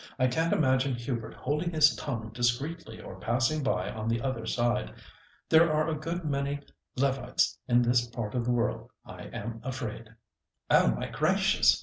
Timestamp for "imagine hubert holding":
0.51-1.69